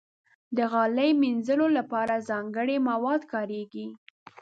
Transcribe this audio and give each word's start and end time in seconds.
د 0.57 0.59
غالۍ 0.71 1.09
مینځلو 1.21 1.67
لپاره 1.77 2.23
ځانګړي 2.29 2.77
مواد 2.89 3.21
کارېږي. 3.33 3.87